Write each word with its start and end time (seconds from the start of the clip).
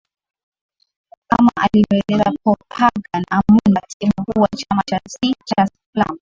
kama 1.31 1.51
anavyoeleza 1.63 2.33
pargan 2.73 3.23
amoon 3.29 3.73
katibu 3.73 4.13
mkuu 4.21 4.41
wa 4.41 4.47
chama 4.49 4.83
cha 4.85 4.99
si 5.09 5.33
cha 5.45 5.65
splm 5.67 6.17